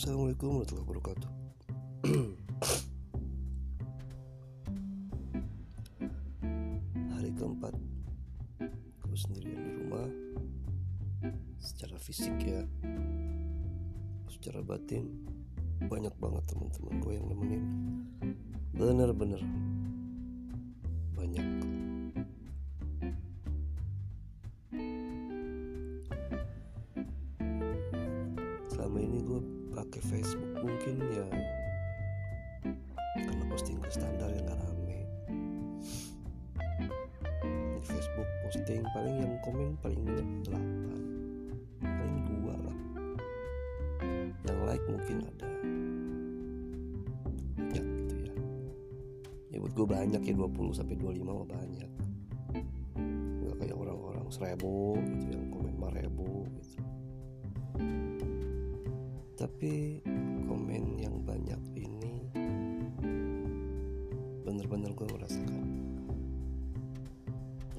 Assalamualaikum 0.00 0.64
warahmatullahi 0.64 0.88
wabarakatuh. 0.88 1.28
Hari 7.20 7.30
keempat 7.36 7.76
Gue 9.04 9.18
sendirian 9.20 9.60
di 9.60 9.76
rumah. 9.76 10.08
Secara 11.60 12.00
fisik 12.00 12.32
ya 12.40 12.64
Secara 14.32 14.64
batin 14.64 15.20
Banyak 15.84 16.16
banget 16.16 16.48
teman-teman 16.48 16.96
gue 16.96 17.20
yang 17.20 17.28
nemenin. 17.28 17.60
Bener-bener 18.72 19.44
Selama 28.90 29.06
ini 29.06 29.22
gue 29.22 29.40
pakai 29.70 30.02
Facebook 30.02 30.50
mungkin 30.66 30.98
ya 31.14 31.22
karena 33.22 33.44
posting 33.46 33.78
gue 33.78 33.86
standar 33.86 34.26
yang 34.34 34.50
gak 34.50 34.58
rame. 34.66 35.06
Di 37.78 37.80
Facebook 37.86 38.26
posting 38.42 38.82
paling 38.90 39.14
yang 39.22 39.38
komen 39.46 39.78
paling 39.78 40.02
banyak 40.02 40.26
8 40.42 41.86
paling 41.86 42.18
dua 42.34 42.54
lah. 42.66 42.78
Yang 44.42 44.58
like 44.66 44.84
mungkin 44.90 45.16
ada. 45.22 45.50
Banyak 47.62 47.84
gitu 47.94 48.14
ya. 48.26 48.34
Ya 49.54 49.56
buat 49.62 49.70
gue 49.70 49.86
banyak 49.86 50.18
ya 50.18 50.34
20 50.34 50.74
sampai 50.74 50.98
25 50.98 51.30
mah 51.30 51.46
banyak. 51.46 51.90
Nggak 53.38 53.54
kayak 53.54 53.76
orang-orang 53.78 54.26
seribu 54.34 54.98
gitu 54.98 55.30
yang 55.30 55.46
komen 55.54 55.78
5000 55.78 56.58
gitu 56.58 56.82
tapi 59.40 60.04
komen 60.44 61.00
yang 61.00 61.16
banyak 61.24 61.56
ini 61.72 62.28
bener-bener 64.44 64.92
gue 64.92 65.08
merasakan 65.08 65.64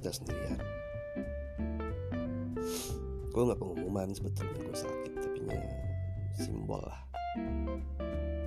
udah 0.02 0.10
sendirian. 0.10 0.58
Gue 3.30 3.44
nggak 3.46 3.62
pengumuman 3.62 4.10
sebetulnya 4.10 4.58
gue 4.58 4.74
sakit 4.74 5.14
tapi 5.22 5.40
nya 5.46 5.62
simbol 6.34 6.82
lah. 6.82 7.06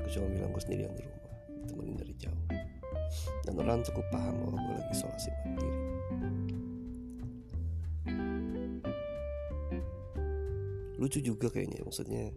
Gue 0.03 0.11
cuma 0.11 0.27
bilang 0.35 0.51
gue 0.51 0.63
sendirian 0.67 0.91
di 0.99 1.07
rumah 1.07 1.31
temenin 1.71 1.95
dari 1.95 2.15
jauh. 2.19 2.47
Dan 3.47 3.63
orang 3.63 3.87
cukup 3.87 4.03
paham 4.11 4.35
bahwa 4.43 4.59
gue 4.59 4.75
lagi 4.75 4.91
isolasi 4.91 5.31
mandiri. 5.47 5.83
Lucu 10.99 11.23
juga 11.23 11.47
kayaknya 11.55 11.87
maksudnya 11.87 12.35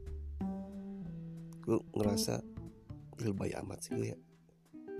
gue 1.67 1.83
ngerasa 1.99 2.39
lebay 3.19 3.51
amat 3.59 3.79
sih 3.83 3.91
gue 3.91 4.15
ya. 4.15 4.17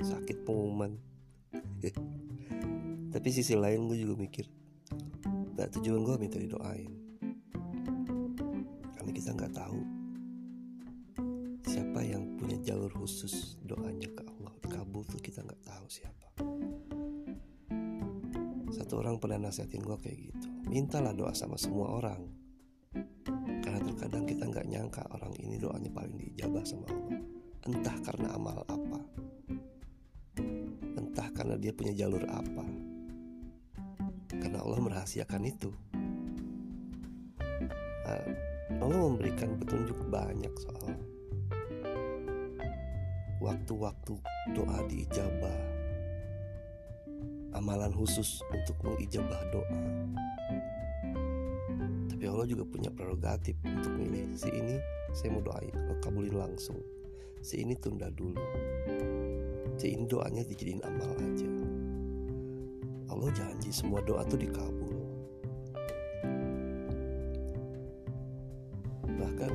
Sakit 0.03 0.43
pengumuman. 0.43 0.99
Tapi 3.15 3.27
sisi 3.31 3.55
lain 3.55 3.87
gue 3.87 4.03
juga 4.03 4.19
mikir 4.19 4.45
nah, 5.55 5.65
tujuan 5.71 6.03
gue 6.03 6.15
minta 6.19 6.35
didoain. 6.35 6.91
Karena 8.99 9.11
kita 9.15 9.31
nggak 9.31 9.53
tahu 9.55 9.79
siapa 11.71 12.03
yang 12.03 12.35
punya 12.35 12.59
jalur 12.59 12.91
khusus 12.91 13.55
doanya 13.63 14.11
ke 14.11 14.27
Allah. 14.27 14.53
Kabul 14.67 15.07
tuh 15.07 15.23
kita 15.23 15.47
nggak 15.47 15.63
tahu 15.63 15.87
siapa. 15.87 16.27
Satu 18.75 18.99
orang 18.99 19.17
pernah 19.23 19.47
nasihatin 19.47 19.81
gue 19.81 19.97
kayak 20.03 20.19
gitu. 20.29 20.47
Mintalah 20.67 21.15
doa 21.15 21.31
sama 21.31 21.55
semua 21.55 21.95
orang 21.95 22.36
terkadang 23.97 24.29
kita 24.29 24.45
nggak 24.45 24.69
nyangka 24.69 25.01
orang 25.09 25.33
ini 25.41 25.57
doanya 25.57 25.89
paling 25.89 26.13
diijabah 26.21 26.61
sama 26.61 26.85
Allah. 26.85 27.17
Entah 27.65 27.97
karena 28.05 28.29
amal 28.37 28.61
apa. 28.69 28.99
Entah 31.01 31.27
karena 31.33 31.57
dia 31.57 31.73
punya 31.73 31.97
jalur 31.97 32.21
apa. 32.29 32.61
Karena 34.37 34.61
Allah 34.61 34.77
merahasiakan 34.85 35.41
itu. 35.49 35.73
Nah, 38.05 38.21
Allah 38.85 38.99
memberikan 39.01 39.57
petunjuk 39.57 39.97
banyak 40.13 40.53
soal 40.61 40.93
waktu-waktu 43.41 44.13
doa 44.53 44.77
diijabah. 44.85 45.57
Amalan 47.57 47.89
khusus 47.97 48.45
untuk 48.53 48.77
mengijabah 48.85 49.41
doa 49.49 49.81
tapi 52.17 52.33
Allah 52.33 52.49
juga 52.49 52.65
punya 52.65 52.89
prerogatif 52.89 53.53
untuk 53.61 53.93
milih. 53.93 54.33
Si 54.33 54.49
ini 54.49 54.81
saya 55.13 55.37
mau 55.37 55.45
doain. 55.45 55.69
Kabulin 56.01 56.33
langsung. 56.33 56.81
Si 57.45 57.61
ini 57.61 57.77
tunda 57.77 58.09
dulu. 58.09 58.41
Si 59.77 59.93
ini 59.93 60.09
doanya 60.09 60.41
dijadiin 60.41 60.81
amal 60.81 61.13
aja. 61.13 61.45
Allah 63.13 63.29
janji 63.37 63.69
semua 63.69 64.01
doa 64.01 64.25
tuh 64.25 64.41
dikabul. 64.41 64.97
Bahkan 69.05 69.53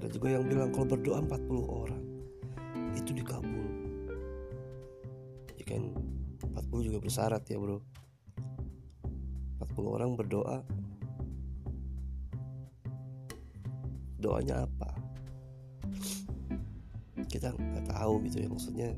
ada 0.00 0.08
juga 0.08 0.32
yang 0.32 0.48
bilang 0.48 0.72
kalau 0.72 0.96
berdoa 0.96 1.28
40 1.28 1.60
orang 1.60 2.04
itu 2.96 3.12
dikabul. 3.12 3.68
Ya 5.60 5.64
kan? 5.76 5.92
40 6.56 6.88
juga 6.88 7.04
bersyarat 7.04 7.44
ya 7.52 7.60
bro. 7.60 7.84
40 9.60 9.76
orang 9.92 10.16
berdoa 10.16 10.64
doanya 14.18 14.66
apa? 14.66 14.90
Kita 17.26 17.54
nggak 17.54 17.86
tahu 17.90 18.22
gitu 18.26 18.36
ya 18.42 18.48
maksudnya 18.50 18.88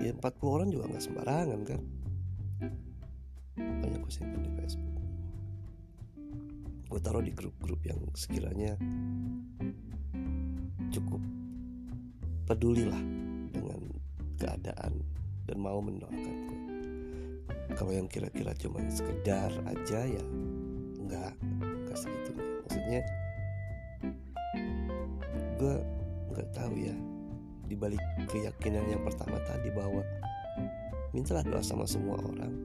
ya 0.00 0.12
40 0.16 0.20
orang 0.48 0.68
juga 0.72 0.84
nggak 0.90 1.04
sembarangan 1.04 1.60
kan? 1.68 1.80
Banyak 3.56 4.00
gue 4.00 4.12
simpan 4.12 4.40
di 4.44 4.52
Facebook. 4.56 4.96
Gue 6.90 7.00
taruh 7.00 7.22
di 7.22 7.30
grup-grup 7.30 7.80
yang 7.86 8.00
sekiranya 8.16 8.74
cukup 10.90 11.22
peduli 12.50 12.82
lah 12.82 13.02
dengan 13.54 13.80
keadaan 14.40 14.98
dan 15.46 15.56
mau 15.62 15.78
mendoakan 15.78 16.34
gue 16.50 16.60
kalau 17.78 17.94
yang 17.94 18.10
kira-kira 18.10 18.50
cuma 18.58 18.82
sekedar 18.90 19.50
aja 19.70 20.00
ya 20.02 20.24
nggak 20.98 21.32
nggak 21.86 21.98
segitunya 21.98 22.44
maksudnya 22.66 23.00
gue 25.60 25.76
nggak 26.32 26.48
tahu 26.56 26.74
ya. 26.80 26.96
Dibalik 27.68 28.00
keyakinan 28.32 28.88
yang 28.88 29.04
pertama 29.04 29.36
tadi 29.44 29.68
bahwa 29.70 30.00
mintalah 31.12 31.44
doa 31.44 31.60
sama 31.60 31.84
semua 31.84 32.16
orang. 32.16 32.56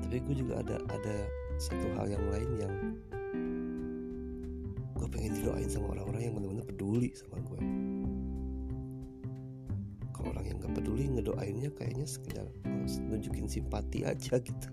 Tapi 0.00 0.16
gue 0.24 0.36
juga 0.40 0.64
ada 0.64 0.80
ada 0.88 1.16
satu 1.60 1.86
hal 2.00 2.08
yang 2.08 2.24
lain 2.32 2.50
yang 2.56 2.74
gue 4.96 5.08
pengen 5.12 5.36
didoain 5.36 5.68
sama 5.68 5.92
orang-orang 5.92 6.22
yang 6.24 6.34
benar-benar 6.38 6.66
peduli 6.66 7.10
sama 7.12 7.36
gue 7.42 7.60
kalau 10.14 10.38
orang 10.38 10.46
yang 10.46 10.56
gak 10.62 10.74
peduli 10.78 11.10
ngedoainnya 11.10 11.70
kayaknya 11.74 12.06
sekedar 12.06 12.46
nunjukin 13.10 13.50
simpati 13.50 14.06
aja 14.06 14.38
gitu. 14.38 14.68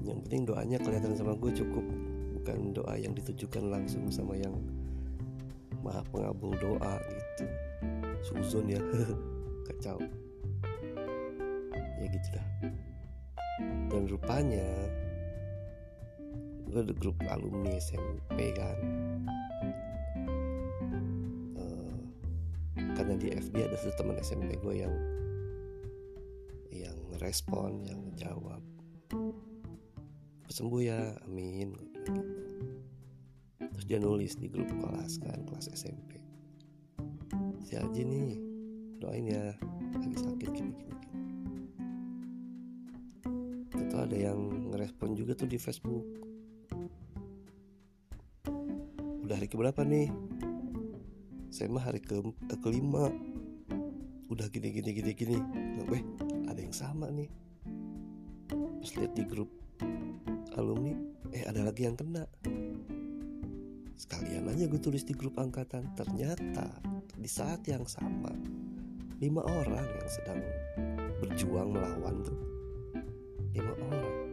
Yang 0.00 0.18
penting 0.24 0.42
doanya 0.48 0.80
kelihatan 0.80 1.12
sama 1.12 1.36
gue 1.36 1.52
cukup 1.52 1.84
bukan 2.46 2.78
doa 2.78 2.94
yang 2.94 3.10
ditujukan 3.10 3.74
langsung 3.74 4.06
sama 4.06 4.38
yang 4.38 4.54
maha 5.82 5.98
pengabul 6.14 6.54
doa 6.62 6.94
gitu. 7.10 7.44
Suzon 8.22 8.70
ya 8.70 8.78
kacau. 9.66 9.98
Ya 11.98 12.06
gitu 12.06 12.28
dah. 12.38 12.46
Dan 13.90 14.06
rupanya 14.06 14.62
gue 16.70 16.86
ada 16.86 16.94
grup 16.94 17.18
alumni 17.26 17.74
SMP 17.82 18.54
kan. 18.54 18.78
Uh, 21.58 21.98
karena 22.94 23.18
di 23.18 23.34
FB 23.34 23.54
ada 23.58 23.74
satu 23.74 24.06
teman 24.06 24.22
SMP 24.22 24.54
gue 24.54 24.86
yang 24.86 24.94
yang 26.70 26.98
respon 27.18 27.82
yang 27.82 28.06
jawab. 28.14 28.62
Sembuh 30.46 30.78
ya 30.86 31.10
amin. 31.26 31.95
Terus 33.58 33.86
dia 33.86 33.98
nulis 34.00 34.38
di 34.38 34.48
grup 34.50 34.68
kelas 34.68 35.18
kan 35.20 35.42
kelas 35.46 35.70
SMP 35.72 36.18
si 37.66 37.74
Aji 37.74 38.02
nih 38.06 38.30
doain 39.02 39.26
ya 39.28 39.52
lagi 39.96 40.16
sakit 40.18 40.50
gini 40.52 40.72
gini, 40.76 40.94
gini. 41.00 41.16
Ada 43.96 44.12
yang 44.12 44.70
ngerespon 44.70 45.16
juga 45.16 45.32
tuh 45.32 45.48
di 45.48 45.56
Facebook. 45.56 46.04
Udah 49.24 49.40
hari 49.40 49.48
keberapa 49.48 49.82
nih? 49.82 50.12
Saya 51.48 51.72
mah 51.72 51.82
hari 51.82 52.04
ke, 52.04 52.20
ke 52.22 52.56
kelima. 52.60 53.08
Udah 54.28 54.46
gini 54.52 54.68
gini 54.68 54.94
gini 54.94 55.10
gini. 55.16 55.38
Nah, 55.40 55.88
weh 55.88 56.04
ada 56.44 56.60
yang 56.60 56.76
sama 56.76 57.08
nih. 57.08 57.26
Pas 58.52 58.90
lihat 58.94 59.16
di 59.16 59.24
grup 59.24 59.50
alumni 60.56 60.94
eh 61.32 61.44
ada 61.44 61.66
lagi 61.66 61.84
yang 61.84 61.96
kena. 61.96 62.24
Sekalian 63.96 64.48
aja 64.48 64.68
gue 64.68 64.80
tulis 64.80 65.04
di 65.04 65.12
grup 65.16 65.40
angkatan. 65.40 65.92
Ternyata 65.96 66.68
di 67.16 67.28
saat 67.28 67.64
yang 67.64 67.84
sama 67.88 68.32
lima 69.16 69.40
orang 69.40 69.84
yang 69.84 70.08
sedang 70.08 70.40
berjuang 71.24 71.72
melawan 71.72 72.20
tuh. 72.24 72.38
Lima 73.56 73.72
orang 73.72 74.26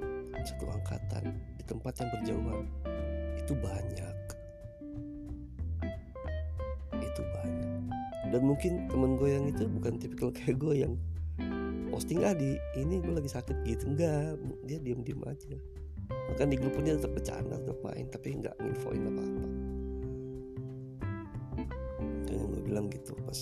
satu 0.44 0.68
angkatan 0.68 1.40
di 1.56 1.63
tempat 1.63 1.94
yang 2.00 2.10
berjauhan. 2.12 2.60
Itu 3.40 3.54
banyak. 3.60 4.18
Itu 7.00 7.22
banyak. 7.24 7.72
Dan 8.31 8.42
mungkin 8.44 8.88
temen 8.92 9.16
gue 9.16 9.30
yang 9.31 9.45
itu 9.48 9.63
bukan 9.68 9.94
tipikal 10.00 10.30
kayak 10.36 10.60
gue 10.60 10.75
yang 10.84 10.94
posting 11.94 12.25
ah 12.25 12.34
di 12.34 12.57
ini 12.74 12.98
gue 12.98 13.13
lagi 13.13 13.30
sakit 13.30 13.62
gitu. 13.69 13.86
Enggak 13.94 14.42
dia 14.66 14.81
diem 14.81 15.06
diem 15.06 15.22
aja. 15.30 15.54
Bahkan 16.34 16.50
di 16.50 16.57
grup 16.57 16.74
dia 16.81 16.98
tetap 16.98 17.13
bercanda 17.13 17.62
tetap 17.62 17.78
main 17.86 18.10
tapi 18.10 18.42
nggak 18.42 18.57
nginfoin 18.57 19.06
apa 19.06 19.22
apa 19.22 19.45
dan 22.34 22.50
gue 22.50 22.62
bilang 22.66 22.90
gitu 22.90 23.13
pas 23.22 23.40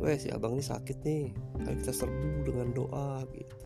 Weh 0.00 0.16
si 0.16 0.32
abang 0.32 0.56
ini 0.56 0.64
sakit 0.64 0.96
nih. 1.04 1.28
Ayo 1.68 1.76
kita 1.76 1.92
serbu 1.92 2.48
dengan 2.48 2.72
doa 2.72 3.20
gitu. 3.36 3.56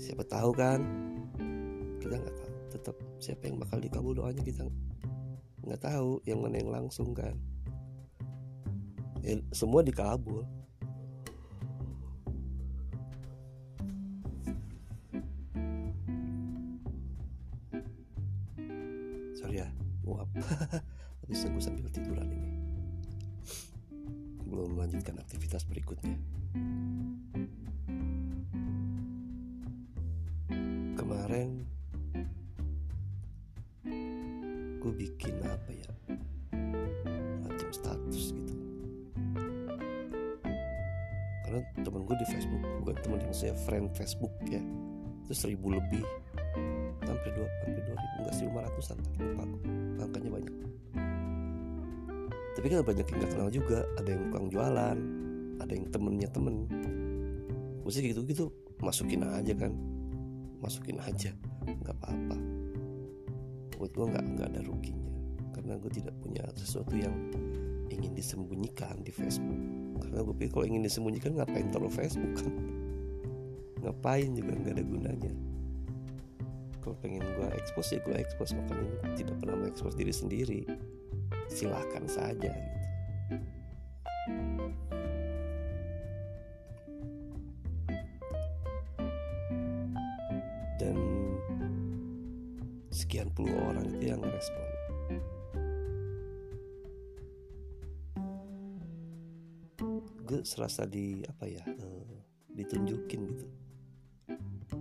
Siapa 0.00 0.24
tahu 0.24 0.50
kan 0.56 0.80
Kita 2.00 2.16
nggak 2.16 2.36
tahu. 2.40 2.52
Tetap 2.72 2.96
siapa 3.20 3.52
yang 3.52 3.60
bakal 3.60 3.84
dikabul 3.84 4.16
doanya 4.16 4.40
kita 4.40 4.64
nggak 5.66 5.82
tahu 5.82 6.24
Yang 6.24 6.38
mana 6.40 6.56
yang 6.56 6.70
langsung 6.72 7.12
kan. 7.12 7.36
Ya, 9.20 9.36
Semua 9.52 9.84
dikabul 9.84 10.48
Sorry 19.36 19.60
ya 19.60 19.68
Uap. 20.08 20.32
Habis 21.26 21.44
gue 21.44 21.60
sambil 21.60 21.90
tiduran 21.92 22.30
ini. 22.30 22.50
Belum 24.48 24.78
melanjutkan 24.78 25.18
aktivitas 25.20 25.68
berikutnya. 25.68 26.16
Kemarin 30.96 31.68
Gue 34.80 34.92
bikin 34.94 35.34
apa 35.42 35.70
ya? 35.74 35.90
Macam 37.42 37.68
status 37.74 38.30
gitu. 38.30 38.54
Karena 41.42 41.60
temen 41.82 42.06
gue 42.06 42.16
di 42.22 42.26
Facebook 42.30 42.62
Bukan 42.86 42.96
temen 43.02 43.20
yang 43.26 43.34
saya 43.34 43.54
friend 43.66 43.90
Facebook 43.98 44.30
ya. 44.46 44.62
Itu 45.26 45.34
seribu 45.34 45.74
lebih 45.74 46.06
Hampir 47.06 47.30
dua, 47.38 47.48
hampir 47.62 47.82
dua 47.86 47.96
ribu 47.96 48.14
Enggak 48.18 48.34
seribu 48.34 48.50
lima 48.50 48.60
ratusan 48.66 48.96
Lupa 49.18 49.44
Angkanya 50.02 50.30
banyak. 50.34 50.54
Tapi 52.56 52.66
kan 52.72 52.78
banyak 52.82 53.06
yang 53.06 53.18
gak 53.22 53.30
kenal 53.36 53.48
juga. 53.52 53.78
Ada 54.00 54.08
yang 54.10 54.22
tukang 54.28 54.46
jualan 54.50 54.98
ada 55.60 55.72
yang 55.72 55.86
temennya 55.88 56.28
temen. 56.30 56.68
Mesti 57.82 58.12
gitu 58.12 58.22
gitu 58.26 58.44
masukin 58.82 59.24
aja 59.24 59.54
kan. 59.56 59.72
Masukin 60.60 60.98
aja 61.00 61.32
nggak 61.64 61.96
apa-apa. 62.02 62.36
Buat 63.76 63.92
gue 63.92 64.06
nggak 64.08 64.24
nggak 64.36 64.48
ada 64.56 64.60
ruginya. 64.64 65.12
Karena 65.52 65.74
gue 65.80 65.90
tidak 65.92 66.14
punya 66.20 66.44
sesuatu 66.56 66.92
yang 66.96 67.14
ingin 67.88 68.12
disembunyikan 68.12 69.00
di 69.04 69.12
Facebook. 69.12 69.60
Karena 70.02 70.18
gue 70.24 70.34
pikir 70.36 70.52
kalau 70.52 70.66
ingin 70.68 70.82
disembunyikan 70.84 71.32
ngapain 71.38 71.68
taruh 71.72 71.92
Facebook 71.92 72.32
kan? 72.40 72.52
Ngapain 73.84 74.30
juga 74.34 74.52
nggak 74.56 74.74
ada 74.76 74.84
gunanya 74.84 75.32
kalau 76.86 76.94
pengen 77.02 77.26
gue 77.26 77.48
expose 77.58 77.98
ya 77.98 78.00
gue 78.06 78.14
expose. 78.14 78.54
Makanya 78.54 79.18
tidak 79.18 79.42
pernah 79.42 79.58
mengekspos 79.58 79.98
diri 79.98 80.14
sendiri. 80.14 80.62
Silahkan 81.50 82.06
saja 82.06 82.54
gitu. 82.54 82.76
dan 90.76 90.98
sekian 92.92 93.32
puluh 93.32 93.54
orang 93.70 93.86
itu 93.96 94.12
yang 94.12 94.20
respon 94.20 94.66
gue 100.26 100.42
serasa 100.42 100.84
di 100.90 101.22
apa 101.22 101.46
ya 101.46 101.62
uh, 101.62 102.18
ditunjukin 102.50 103.20
gitu. 103.30 103.46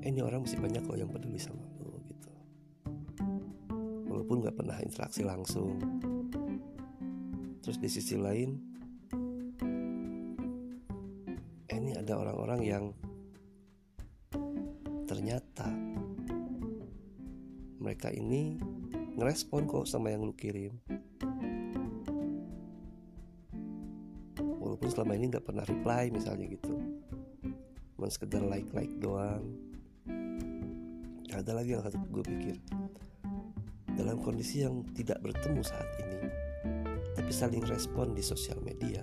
Eh, 0.02 0.10
ini 0.10 0.26
orang 0.26 0.42
masih 0.42 0.58
banyak 0.58 0.82
kok 0.82 0.98
yang 0.98 1.12
peduli 1.14 1.38
sama 1.38 1.75
walaupun 4.26 4.42
nggak 4.42 4.58
pernah 4.58 4.78
interaksi 4.82 5.22
langsung. 5.22 5.78
Terus 7.62 7.78
di 7.78 7.86
sisi 7.86 8.18
lain 8.18 8.58
ini 11.70 11.94
ada 11.94 12.18
orang-orang 12.18 12.62
yang 12.66 12.86
ternyata 15.06 15.70
mereka 17.78 18.10
ini 18.10 18.58
ngerespon 19.14 19.70
kok 19.70 19.86
sama 19.86 20.10
yang 20.10 20.26
lu 20.26 20.34
kirim. 20.34 20.74
Walaupun 24.42 24.90
selama 24.90 25.14
ini 25.22 25.30
nggak 25.30 25.46
pernah 25.46 25.70
reply 25.70 26.10
misalnya 26.10 26.50
gitu. 26.50 26.74
Cuma 27.94 28.10
sekedar 28.10 28.42
like 28.42 28.74
like 28.74 28.98
doang. 28.98 29.46
Ada 31.30 31.62
lagi 31.62 31.78
yang 31.78 31.86
satu 31.86 32.02
gue 32.10 32.26
pikir 32.26 32.58
dalam 33.96 34.20
kondisi 34.20 34.62
yang 34.68 34.84
tidak 34.92 35.24
bertemu 35.24 35.64
saat 35.64 35.88
ini 36.04 36.46
tapi 37.16 37.32
saling 37.32 37.64
respon 37.66 38.14
di 38.14 38.22
sosial 38.22 38.60
media. 38.62 39.02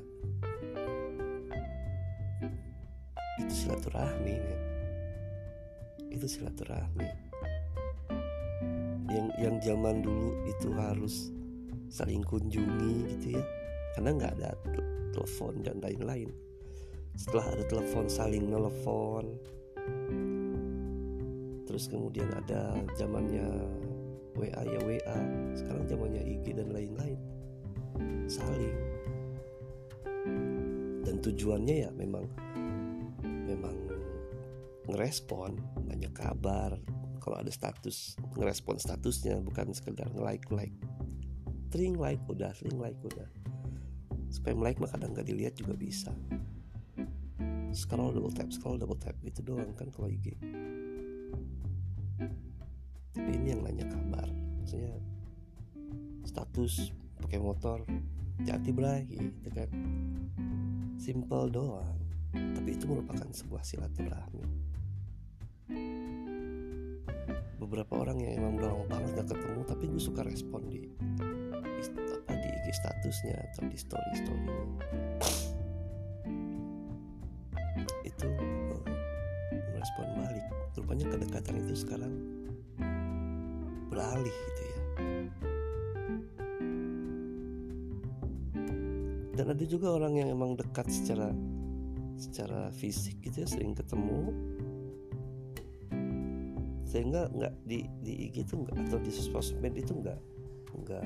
Itu 3.40 3.50
silaturahmi 3.50 4.36
men. 4.36 4.60
itu 6.12 6.28
silaturahmi. 6.28 7.08
Yang 9.08 9.26
yang 9.40 9.56
zaman 9.64 10.04
dulu 10.04 10.38
itu 10.44 10.68
harus 10.76 11.32
saling 11.88 12.20
kunjungi 12.22 13.16
gitu 13.16 13.40
ya. 13.40 13.44
Karena 13.96 14.14
nggak 14.14 14.32
ada 14.38 14.54
telepon 15.16 15.64
dan 15.64 15.80
lain-lain. 15.80 16.30
Setelah 17.16 17.58
ada 17.58 17.64
telepon 17.64 18.06
saling 18.06 18.52
nelfon 18.52 19.26
terus 21.72 21.88
kemudian 21.88 22.28
ada 22.36 22.76
zamannya 23.00 23.48
WA 24.36 24.62
ya 24.64 24.80
WA 24.80 25.18
sekarang 25.52 25.84
zamannya 25.88 26.22
IG 26.24 26.56
dan 26.56 26.72
lain-lain. 26.72 27.18
Saling. 28.30 28.78
Dan 31.02 31.20
tujuannya 31.20 31.76
ya 31.88 31.90
memang 31.92 32.24
memang 33.22 33.76
ngerespon 34.88 35.56
nanya 35.84 36.08
kabar. 36.16 36.78
Kalau 37.22 37.38
ada 37.38 37.52
status 37.54 38.18
ngerespon 38.34 38.82
statusnya 38.82 39.38
bukan 39.38 39.70
sekedar 39.70 40.10
nge-like 40.10 40.50
like 40.50 40.74
sering 41.70 41.94
like 41.96 42.20
udah 42.26 42.50
sering 42.56 42.80
like 42.80 42.98
udah. 43.04 43.28
Spam 44.32 44.64
like 44.64 44.80
mah 44.80 44.88
kadang 44.88 45.12
nggak 45.12 45.28
dilihat 45.28 45.54
juga 45.54 45.76
bisa. 45.76 46.10
Scroll 47.72 48.16
double 48.16 48.32
tap 48.32 48.48
scroll 48.52 48.80
double 48.80 49.00
tap 49.00 49.16
gitu 49.24 49.40
doang 49.44 49.72
kan 49.72 49.88
kalau 49.88 50.08
IG 50.12 50.36
tapi 53.12 53.30
ini 53.36 53.52
yang 53.52 53.60
nanya 53.60 53.86
kabar. 53.88 54.28
Maksudnya 54.60 54.96
status 56.24 56.92
pakai 57.20 57.38
motor 57.38 57.84
jati 58.42 58.72
bray 58.72 59.04
gitu 59.08 59.48
kan. 59.52 59.68
Simple 60.96 61.52
doang. 61.52 62.00
Tapi 62.32 62.68
itu 62.72 62.88
merupakan 62.88 63.28
sebuah 63.28 63.60
silaturahmi. 63.60 64.44
Beberapa 67.60 67.92
orang 68.00 68.18
yang 68.24 68.42
emang 68.42 68.58
udah 68.58 68.68
lama 68.72 68.84
banget 68.88 69.10
gak 69.22 69.28
ketemu 69.36 69.60
tapi 69.68 69.84
gue 69.86 70.02
suka 70.02 70.20
respon 70.26 70.62
di 70.66 70.82
apa 71.82 72.32
di 72.38 72.48
IG 72.48 72.66
statusnya 72.78 73.36
atau 73.42 73.62
di 73.66 73.74
story 73.74 74.12
storynya 74.14 74.66
itu 78.06 78.28
uh, 78.28 78.82
merespon 79.74 80.08
balik. 80.14 80.46
Rupanya 80.78 81.06
kedekatan 81.10 81.54
itu 81.66 81.74
sekarang 81.74 82.41
beralih 84.02 84.34
gitu 84.34 84.62
ya. 84.66 84.78
Dan 89.32 89.46
ada 89.54 89.64
juga 89.64 89.94
orang 89.94 90.18
yang 90.18 90.28
emang 90.34 90.58
dekat 90.58 90.90
secara 90.90 91.30
secara 92.18 92.74
fisik 92.74 93.22
gitu 93.22 93.46
ya 93.46 93.48
sering 93.48 93.78
ketemu. 93.78 94.34
Sehingga 96.82 97.30
nggak 97.30 97.54
di 97.62 97.86
di 98.02 98.26
IG 98.28 98.50
itu 98.50 98.54
nggak 98.66 98.76
atau 98.90 98.98
di 98.98 99.10
sosmed 99.14 99.74
itu 99.78 99.94
nggak 99.94 100.18
nggak 100.82 101.04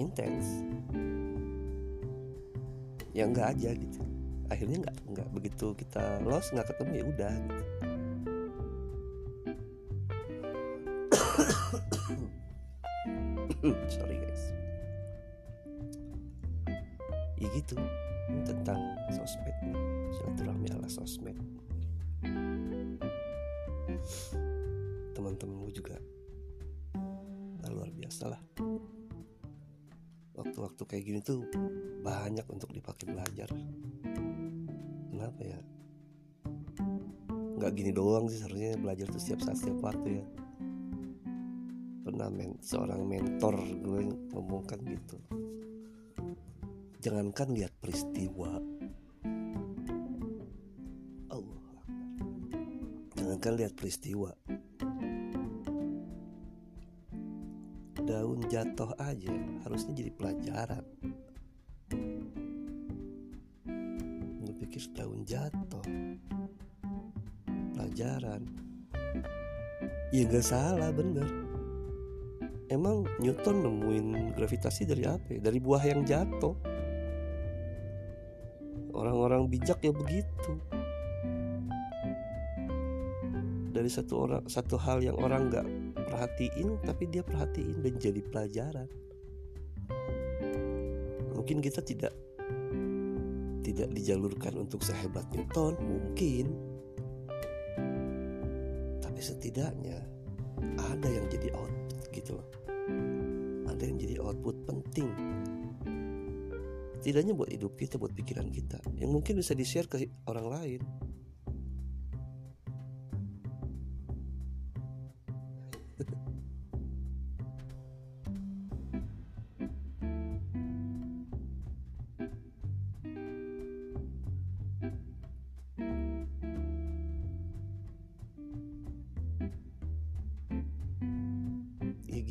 intens. 0.00 0.64
Ya 3.12 3.28
nggak 3.28 3.52
aja 3.52 3.70
gitu. 3.76 4.00
Akhirnya 4.48 4.88
nggak 4.88 4.96
nggak 5.12 5.28
begitu 5.36 5.76
kita 5.76 6.24
lost 6.24 6.56
nggak 6.56 6.72
ketemu 6.72 6.92
ya 6.96 7.04
udah 7.04 7.34
gitu. 7.36 7.75
sorry 13.92 14.16
guys. 14.16 14.42
Ya 17.36 17.48
gitu. 17.52 17.76
Tentang 18.48 18.80
sosmed. 19.12 19.52
Silaturahmi 20.16 20.72
ala 20.72 20.88
sosmed. 20.88 21.36
Teman-temanmu 25.12 25.68
juga. 25.76 26.00
Nah, 27.60 27.68
luar 27.68 27.92
biasa 27.92 28.32
lah. 28.32 28.40
Waktu-waktu 30.36 30.82
kayak 30.88 31.04
gini 31.04 31.20
tuh 31.20 31.44
banyak 32.00 32.48
untuk 32.48 32.72
dipakai 32.72 33.12
belajar. 33.12 33.52
Kenapa 35.12 35.40
ya? 35.44 35.60
Nggak 37.56 37.72
gini 37.76 37.92
doang 37.92 38.28
sih 38.28 38.40
seharusnya 38.40 38.76
belajar 38.80 39.08
tuh 39.08 39.20
setiap 39.20 39.40
saat 39.44 39.56
setiap 39.60 39.80
waktu 39.80 40.20
ya 40.20 40.24
pernah 42.16 42.32
men 42.32 42.56
seorang 42.64 43.04
mentor 43.04 43.60
gue 43.60 44.08
ngomongkan 44.32 44.80
gitu. 44.88 45.20
Jangankan 47.04 47.52
lihat 47.52 47.76
peristiwa. 47.76 48.56
Allah. 51.28 51.76
Jangankan 53.20 53.52
lihat 53.60 53.76
peristiwa. 53.76 54.32
Daun 58.00 58.40
jatuh 58.48 58.96
aja 58.96 59.36
harusnya 59.68 59.92
jadi 60.00 60.10
pelajaran. 60.16 60.84
Gue 64.40 64.54
pikir 64.64 64.88
daun 64.96 65.20
jatuh? 65.20 65.84
Pelajaran. 67.76 68.40
Ya 70.16 70.24
nggak 70.24 70.48
salah 70.48 70.88
bener 70.96 71.45
emang 72.76 73.08
Newton 73.18 73.64
nemuin 73.64 74.36
gravitasi 74.36 74.84
dari 74.84 75.08
apa 75.08 75.26
ya? 75.32 75.40
dari 75.40 75.58
buah 75.58 75.82
yang 75.88 76.04
jatuh. 76.04 76.54
Orang-orang 78.92 79.48
bijak 79.48 79.80
ya 79.80 79.92
begitu. 79.92 80.52
Dari 83.72 83.90
satu 83.92 84.12
orang 84.24 84.44
satu 84.48 84.76
hal 84.80 85.04
yang 85.04 85.16
orang 85.20 85.52
nggak 85.52 85.66
perhatiin 86.08 86.80
tapi 86.84 87.04
dia 87.08 87.24
perhatiin 87.24 87.80
dan 87.80 87.94
jadi 87.96 88.20
pelajaran. 88.24 88.88
Mungkin 91.36 91.60
kita 91.60 91.84
tidak 91.84 92.12
tidak 93.60 93.92
dijalurkan 93.92 94.56
untuk 94.56 94.80
sehebat 94.80 95.28
Newton 95.32 95.76
mungkin. 95.80 96.46
Tapi 99.04 99.20
setidaknya 99.20 100.00
ada 100.80 101.08
yang 101.08 101.28
jadi 101.28 101.52
output 101.52 101.85
gitu 102.16 102.40
loh. 102.40 102.48
Ada 103.68 103.82
yang 103.84 103.96
jadi 104.00 104.14
output 104.24 104.56
penting. 104.64 105.12
Setidaknya 106.96 107.36
buat 107.36 107.52
hidup 107.52 107.76
kita 107.76 108.00
buat 108.00 108.16
pikiran 108.16 108.48
kita. 108.50 108.80
Yang 108.96 109.10
mungkin 109.12 109.34
bisa 109.38 109.52
di 109.54 109.62
share 109.62 109.86
ke 109.86 110.10
orang 110.26 110.46
lain 110.48 110.80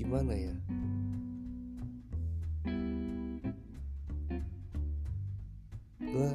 gimana 0.05 0.37
ya? 0.37 0.53
Gue 5.97 6.29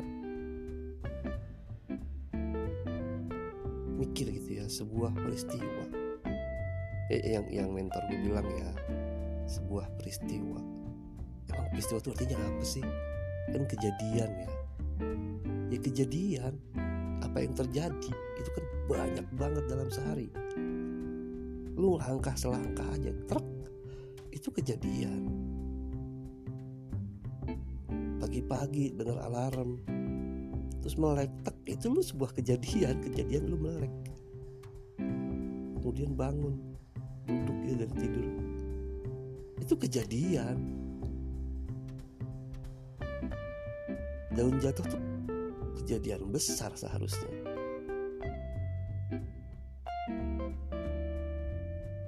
mikir 3.94 4.26
gitu 4.34 4.50
ya 4.58 4.66
sebuah 4.66 5.14
peristiwa. 5.14 5.86
Eh, 7.14 7.38
yang 7.38 7.46
yang 7.46 7.70
mentor 7.70 8.02
gue 8.10 8.18
bilang 8.26 8.50
ya 8.58 8.74
sebuah 9.46 9.86
peristiwa. 10.02 10.58
Emang 11.54 11.70
peristiwa 11.70 12.02
itu 12.02 12.10
artinya 12.10 12.36
apa 12.42 12.64
sih? 12.66 12.84
Kan 13.54 13.62
kejadian 13.70 14.30
ya. 14.34 14.50
Ya 15.70 15.78
kejadian 15.78 16.58
apa 17.22 17.38
yang 17.38 17.54
terjadi 17.54 18.10
itu 18.34 18.50
kan 18.50 18.64
banyak 18.90 19.26
banget 19.38 19.64
dalam 19.70 19.86
sehari. 19.94 20.26
Lu 21.78 21.94
langkah 22.02 22.34
selangkah 22.34 22.90
aja 22.98 23.14
truk 23.30 23.59
itu 24.40 24.48
kejadian. 24.56 25.28
Pagi-pagi 28.16 28.96
dengar 28.96 29.20
alarm 29.28 29.76
terus 30.80 30.96
melek 30.96 31.28
tek 31.44 31.52
itu 31.68 31.92
lu 31.92 32.00
sebuah 32.00 32.32
kejadian 32.32 33.04
kejadian 33.04 33.52
lu 33.52 33.60
melek. 33.60 33.92
Kemudian 35.76 36.16
bangun 36.16 36.56
duduk 37.28 37.58
ya 37.68 37.74
dari 37.84 37.94
tidur. 38.00 38.26
Itu 39.60 39.76
kejadian. 39.76 40.56
Daun 44.32 44.56
jatuh 44.56 44.88
tuh 44.88 45.02
kejadian 45.84 46.32
besar 46.32 46.72
seharusnya. 46.72 47.28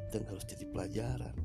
Dan 0.09 0.23
harus 0.29 0.45
jadi 0.49 0.65
pelajaran 0.73 1.42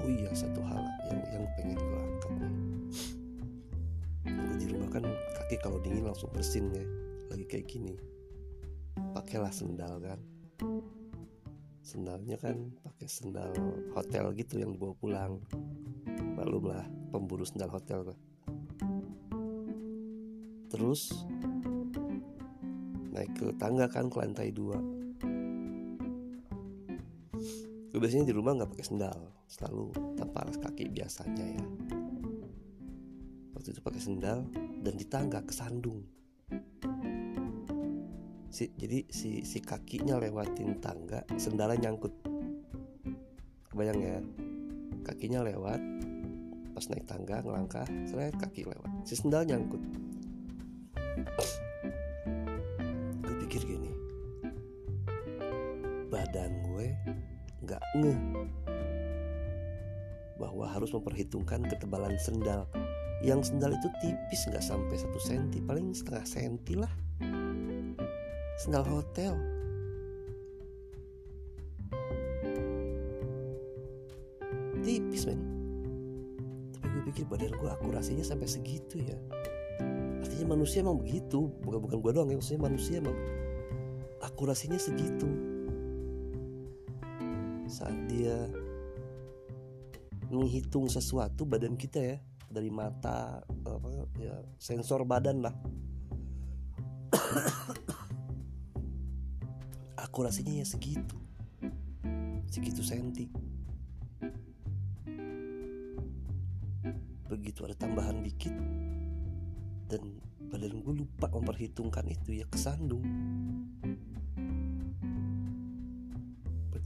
oh 0.00 0.08
iya 0.08 0.30
satu 0.32 0.60
hal 0.64 0.80
yang 1.12 1.20
yang 1.30 1.44
pengen 1.60 1.78
gue 1.78 2.00
angkat 2.00 2.32
nih. 2.40 2.54
Gue 4.30 4.56
di 4.56 4.66
rumah 4.72 4.90
kan 4.90 5.04
kaki 5.36 5.56
kalau 5.60 5.78
dingin 5.84 6.08
langsung 6.08 6.32
bersin 6.32 6.72
ya. 6.72 6.84
Lagi 7.28 7.44
kayak 7.44 7.66
gini. 7.68 7.94
Pakailah 9.12 9.52
sendal 9.52 10.00
kan. 10.00 10.20
Sendalnya 11.84 12.36
kan 12.40 12.72
pakai 12.84 13.08
sendal 13.08 13.52
hotel 13.92 14.32
gitu 14.34 14.58
yang 14.60 14.72
dibawa 14.72 14.94
pulang. 14.96 15.32
Malum 16.36 16.72
lah 16.72 16.84
pemburu 17.10 17.44
sendal 17.44 17.68
hotel 17.68 18.06
kan 18.08 18.18
terus 20.70 21.26
naik 23.10 23.34
ke 23.34 23.50
tangga 23.58 23.90
kan 23.90 24.06
ke 24.06 24.16
lantai 24.22 24.54
dua 24.54 24.78
biasanya 28.00 28.32
di 28.32 28.34
rumah 28.34 28.56
nggak 28.56 28.72
pakai 28.72 28.86
sendal 28.88 29.20
selalu 29.44 29.92
tanpa 30.16 30.48
alas 30.48 30.56
kaki 30.56 30.88
biasanya 30.88 31.44
ya. 31.44 31.64
Waktu 33.52 33.76
itu 33.76 33.80
pakai 33.84 34.00
sendal 34.00 34.48
dan 34.80 34.94
di 34.96 35.04
tangga 35.04 35.44
kesandung. 35.44 36.00
Si 38.48 38.72
jadi 38.72 39.04
si 39.12 39.44
si 39.44 39.60
kakinya 39.60 40.16
lewatin 40.16 40.80
tangga 40.80 41.28
sendalnya 41.36 41.92
nyangkut. 41.92 42.16
Kebayang 43.68 44.00
ya? 44.00 44.18
Kakinya 45.04 45.44
lewat 45.44 45.80
pas 46.72 46.88
naik 46.88 47.04
tangga 47.04 47.44
ngelangkah 47.44 47.84
seret 48.08 48.32
kaki 48.40 48.64
lewat. 48.64 49.04
Si 49.04 49.12
sendal 49.12 49.44
nyangkut. 49.44 49.82
Gue 53.28 53.34
pikir 53.44 53.60
gini 53.68 53.92
badan 56.10 56.50
gue 56.66 56.90
ngeh 57.94 58.18
bahwa 60.40 60.64
harus 60.64 60.88
memperhitungkan 60.96 61.68
ketebalan 61.68 62.16
sendal. 62.16 62.64
Yang 63.20 63.52
sendal 63.52 63.76
itu 63.76 63.92
tipis 64.00 64.48
nggak 64.48 64.64
sampai 64.64 64.96
satu 64.96 65.20
senti 65.20 65.60
paling 65.60 65.92
setengah 65.92 66.24
senti 66.24 66.72
lah. 66.72 66.88
Sendal 68.56 68.88
hotel. 68.88 69.36
Tipis 74.80 75.28
men. 75.28 75.40
Tapi 76.72 76.88
gue 76.88 77.02
pikir 77.12 77.28
badan 77.28 77.52
gue 77.52 77.68
akurasinya 77.68 78.24
sampai 78.24 78.48
segitu 78.48 79.04
ya. 79.04 79.20
Artinya 80.24 80.56
manusia 80.56 80.80
emang 80.80 80.96
begitu 80.96 81.52
bukan 81.60 81.84
bukan 81.84 82.00
gue 82.00 82.12
doang 82.16 82.28
ya 82.32 82.40
maksudnya 82.40 82.64
manusia 82.64 83.04
emang 83.04 83.16
akurasinya 84.24 84.80
segitu 84.80 85.28
saat 87.70 87.94
dia 88.10 88.50
menghitung 90.30 90.86
sesuatu 90.86 91.42
badan 91.46 91.74
kita 91.74 91.98
ya 91.98 92.16
dari 92.50 92.70
mata 92.70 93.46
apa 93.46 94.10
ya 94.18 94.34
sensor 94.58 95.06
badan 95.06 95.46
lah. 95.46 95.54
Akurasinya 100.10 100.58
ya 100.58 100.66
segitu. 100.66 101.14
Segitu 102.50 102.82
senti. 102.82 103.30
Begitu 107.30 107.62
ada 107.62 107.78
tambahan 107.78 108.26
dikit 108.26 108.50
dan 109.86 110.02
badan 110.50 110.82
gue 110.82 111.06
lupa 111.06 111.30
memperhitungkan 111.30 112.10
itu 112.10 112.42
ya 112.42 112.46
kesandung 112.50 113.06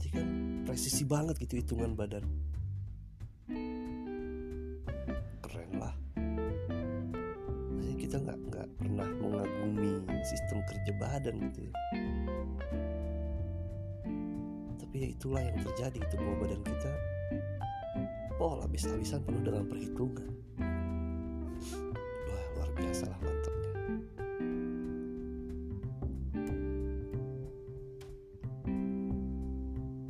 berarti 0.05 0.21
kan 0.21 0.27
presisi 0.69 1.03
banget 1.05 1.35
gitu 1.41 1.57
hitungan 1.57 1.97
badan. 1.97 2.25
Keren 5.41 5.71
lah. 5.81 5.93
Maksudnya 7.73 7.97
kita 7.97 8.15
nggak 8.21 8.39
nggak 8.53 8.67
pernah 8.77 9.09
mengagumi 9.17 10.05
sistem 10.21 10.61
kerja 10.69 10.91
badan 11.01 11.35
gitu 11.49 11.59
ya. 11.65 11.73
Tapi 14.77 14.95
ya 15.01 15.07
itulah 15.09 15.41
yang 15.41 15.57
terjadi 15.65 15.97
itu 15.97 16.15
bahwa 16.21 16.35
badan 16.45 16.61
kita 16.61 16.91
oh 18.37 18.61
habis-habisan 18.61 19.25
penuh 19.25 19.41
dengan 19.41 19.65
perhitungan. 19.65 20.29
Wah 22.29 22.45
luar 22.53 22.69
biasa 22.77 23.09
lah 23.09 23.19
mantapnya 23.25 23.54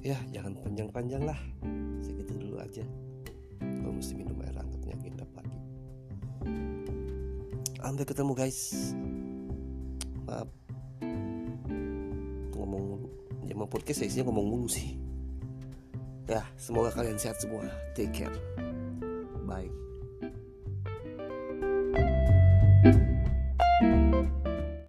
ya 0.06 0.18
jangan 0.30 0.54
panjang-panjang 0.62 1.26
lah. 1.26 1.40
Segitu 2.06 2.38
dulu 2.38 2.62
aja. 2.62 2.86
Kalau 3.58 3.94
mesti 3.98 4.14
minum 4.14 4.38
air 4.46 4.54
hangatnya 4.54 4.94
agenda 4.94 5.26
pagi. 5.34 5.60
Sampai 7.82 8.06
ketemu 8.06 8.32
guys. 8.38 8.94
Maaf. 10.30 10.50
Ngomong 12.54 12.84
mulu. 12.86 13.10
Ya 13.50 13.58
mau 13.58 13.66
podcast 13.66 14.06
isinya 14.06 14.30
ngomong 14.30 14.46
mulu 14.46 14.68
sih. 14.70 14.94
Ya 16.30 16.46
semoga 16.62 16.94
kalian 16.94 17.18
sehat 17.18 17.42
semua. 17.42 17.66
Take 17.98 18.14
care 18.14 18.55